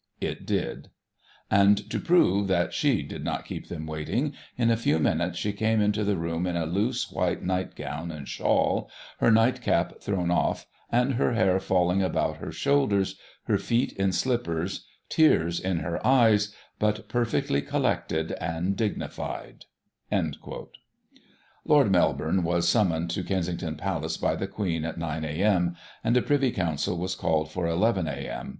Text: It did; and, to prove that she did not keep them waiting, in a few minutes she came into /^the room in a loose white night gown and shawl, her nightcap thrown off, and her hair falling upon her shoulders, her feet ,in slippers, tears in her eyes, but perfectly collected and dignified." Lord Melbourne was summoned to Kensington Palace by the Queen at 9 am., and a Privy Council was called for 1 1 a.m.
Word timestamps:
It 0.19 0.47
did; 0.47 0.89
and, 1.51 1.87
to 1.91 1.99
prove 1.99 2.47
that 2.47 2.73
she 2.73 3.03
did 3.03 3.23
not 3.23 3.45
keep 3.45 3.67
them 3.67 3.85
waiting, 3.85 4.33
in 4.57 4.71
a 4.71 4.75
few 4.75 4.97
minutes 4.97 5.37
she 5.37 5.53
came 5.53 5.79
into 5.79 6.03
/^the 6.03 6.17
room 6.17 6.47
in 6.47 6.55
a 6.55 6.65
loose 6.65 7.11
white 7.11 7.43
night 7.43 7.75
gown 7.75 8.09
and 8.09 8.27
shawl, 8.27 8.89
her 9.19 9.29
nightcap 9.29 9.99
thrown 10.01 10.31
off, 10.31 10.65
and 10.91 11.13
her 11.13 11.33
hair 11.33 11.59
falling 11.59 12.01
upon 12.01 12.37
her 12.37 12.51
shoulders, 12.51 13.19
her 13.43 13.59
feet 13.59 13.93
,in 13.93 14.11
slippers, 14.11 14.87
tears 15.07 15.59
in 15.59 15.81
her 15.81 16.03
eyes, 16.03 16.51
but 16.79 17.07
perfectly 17.07 17.61
collected 17.61 18.31
and 18.41 18.75
dignified." 18.75 19.65
Lord 21.63 21.91
Melbourne 21.91 22.41
was 22.41 22.67
summoned 22.67 23.11
to 23.11 23.23
Kensington 23.23 23.75
Palace 23.75 24.17
by 24.17 24.35
the 24.35 24.47
Queen 24.47 24.83
at 24.83 24.97
9 24.97 25.23
am., 25.23 25.75
and 26.03 26.17
a 26.17 26.23
Privy 26.23 26.49
Council 26.49 26.97
was 26.97 27.13
called 27.13 27.51
for 27.51 27.67
1 27.67 27.79
1 27.79 28.07
a.m. 28.07 28.49